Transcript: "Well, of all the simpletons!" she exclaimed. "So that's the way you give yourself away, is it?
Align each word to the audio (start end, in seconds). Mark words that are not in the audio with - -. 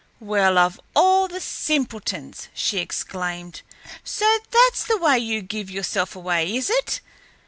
"Well, 0.19 0.57
of 0.57 0.79
all 0.95 1.27
the 1.27 1.39
simpletons!" 1.39 2.47
she 2.55 2.79
exclaimed. 2.79 3.61
"So 4.03 4.39
that's 4.49 4.83
the 4.83 4.97
way 4.97 5.19
you 5.19 5.43
give 5.43 5.69
yourself 5.69 6.15
away, 6.15 6.55
is 6.55 6.71
it? 6.71 7.01